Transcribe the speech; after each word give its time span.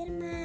Sudirman. 0.00 0.39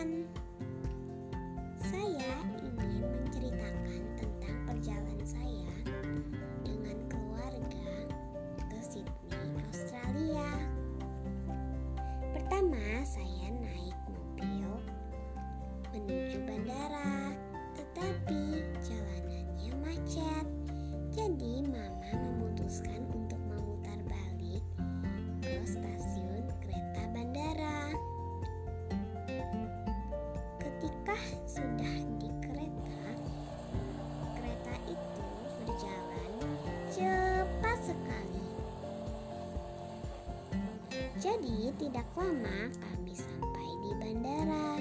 Jadi, 41.55 41.87
tidak 41.87 42.03
lama 42.19 42.67
kami 42.83 43.15
sampai 43.15 43.67
di 43.79 43.91
bandara, 43.95 44.75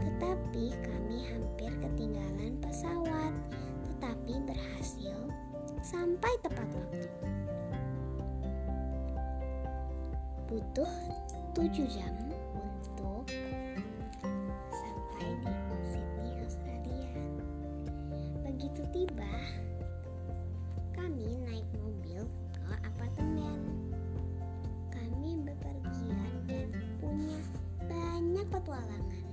tetapi 0.00 0.72
kami 0.72 1.28
hampir 1.28 1.68
ketinggalan 1.76 2.56
pesawat, 2.56 3.36
tetapi 3.84 4.40
berhasil 4.48 5.12
sampai 5.84 6.32
tepat 6.40 6.72
waktu. 6.72 7.12
Butuh 10.48 10.88
7 11.52 11.84
jam 11.84 12.16
untuk 12.56 13.28
sampai 14.72 15.28
di 15.44 15.52
Sydney, 15.84 16.32
Australia. 16.40 17.12
Begitu 18.40 18.88
tiba, 18.88 19.36
kami 20.96 21.44
naik 21.44 21.68
mobil 21.76 22.24
ke 22.56 22.74
apartemen. 22.88 23.92
Petualangan. 28.50 29.24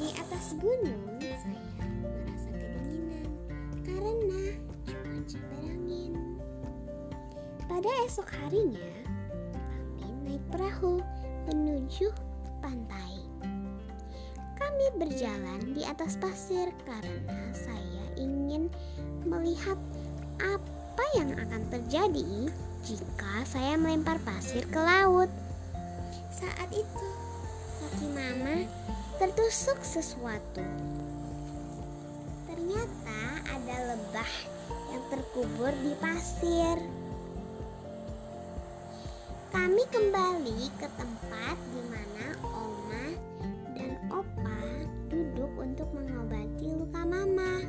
Di 0.00 0.08
atas 0.16 0.54
gunung 0.62 1.18
saya 1.18 1.60
merasa 1.98 2.50
kedinginan 2.54 3.28
karena 3.82 4.42
cuaca 4.86 5.38
berangin. 5.50 6.14
Pada 7.66 7.90
esok 8.06 8.28
harinya, 8.38 8.92
kami 9.98 10.38
naik 10.38 10.44
perahu 10.54 11.02
menuju. 11.50 12.29
Kami 14.80 15.12
berjalan 15.12 15.76
di 15.76 15.84
atas 15.84 16.16
pasir 16.16 16.72
karena 16.88 17.52
saya 17.52 18.04
ingin 18.16 18.72
melihat 19.28 19.76
apa 20.40 21.04
yang 21.20 21.36
akan 21.36 21.68
terjadi 21.68 22.48
jika 22.88 23.44
saya 23.44 23.76
melempar 23.76 24.16
pasir 24.24 24.64
ke 24.64 24.80
laut. 24.80 25.28
Saat 26.32 26.72
itu, 26.72 27.08
kaki 27.76 28.08
mama 28.08 28.64
tertusuk 29.20 29.84
sesuatu. 29.84 30.64
Ternyata 32.48 33.20
ada 33.52 33.76
lebah 33.84 34.32
yang 34.96 35.04
terkubur 35.12 35.76
di 35.84 35.92
pasir. 36.00 36.80
Kami 39.52 39.84
kembali 39.92 40.72
ke 40.80 40.88
tempat 40.96 41.56
di 41.68 41.82
mana 41.84 42.26
Oma 42.48 43.06
dan 43.76 43.92
Opa 44.08 44.69
untuk 45.60 45.92
mengobati 45.92 46.72
luka 46.72 47.04
mama. 47.04 47.60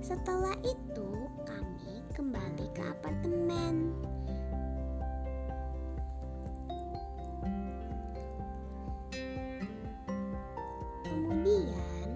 Setelah 0.00 0.56
itu, 0.64 1.08
kami 1.44 2.00
kembali 2.16 2.66
ke 2.72 2.80
apartemen. 2.80 3.92
Kemudian, 11.04 12.08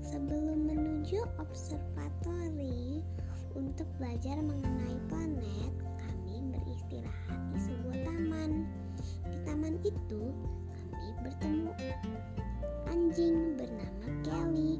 sebelum 0.00 0.64
menuju 0.64 1.20
observatori 1.36 3.04
untuk 3.52 3.88
belajar 4.00 4.40
mengenai 4.40 4.96
planet, 5.12 5.72
kami 6.00 6.40
beristirahat 6.48 7.40
di 7.52 7.58
sebuah 7.60 7.98
taman. 8.08 8.64
Di 9.28 9.36
taman 9.44 9.76
itu, 9.84 10.32
kami 10.72 11.08
bertemu 11.24 11.72
anjing 12.94 13.58
bernama 13.58 14.06
Kelly. 14.22 14.78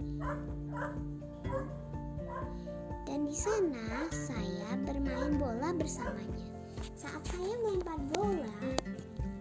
Dan 3.11 3.27
di 3.27 3.35
sana 3.35 4.07
saya 4.15 4.79
bermain 4.87 5.35
bola 5.35 5.75
bersamanya. 5.75 6.47
Saat 6.95 7.27
saya 7.27 7.59
melempar 7.67 7.99
bola, 8.15 8.55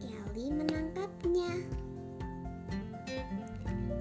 Kelly 0.02 0.50
menangkapnya. 0.50 1.54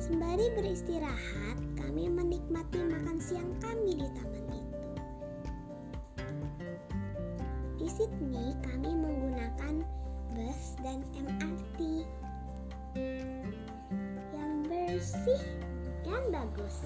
Sembari 0.01 0.49
beristirahat, 0.57 1.61
kami 1.77 2.09
menikmati 2.09 2.81
makan 2.81 3.21
siang 3.21 3.53
kami 3.61 4.01
di 4.01 4.09
taman 4.17 4.47
itu. 4.57 4.81
Di 7.77 7.89
Sydney, 7.93 8.57
kami 8.65 8.89
menggunakan 8.97 9.85
bus 10.33 10.81
dan 10.81 11.05
MRT 11.13 12.09
bersih 14.93 15.41
dan 16.05 16.21
bagus. 16.29 16.85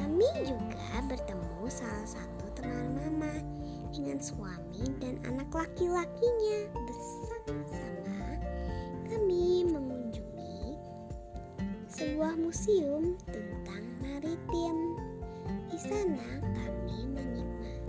Kami 0.00 0.28
juga 0.48 0.88
bertemu 1.12 1.60
salah 1.68 2.08
satu 2.08 2.46
teman 2.56 2.96
mama 2.96 3.36
dengan 3.92 4.16
suami 4.16 4.88
dan 4.96 5.20
anak 5.28 5.52
laki-lakinya 5.52 6.72
bersama-sama 6.72 8.40
kami 9.12 9.68
mengunjungi 9.68 10.72
sebuah 11.92 12.32
museum 12.40 13.20
tentang 13.28 13.84
maritim. 14.00 14.96
Di 15.68 15.76
sana 15.76 16.40
kami 16.56 17.12
menikmati 17.12 17.81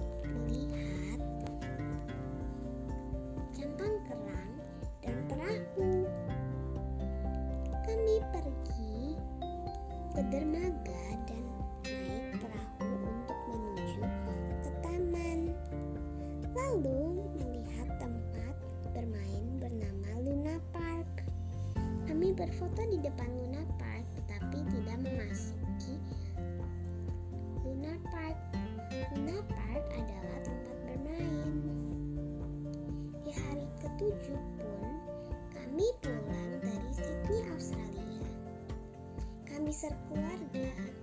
Kaiser 39.73 39.97
Keluarga. 40.07 41.02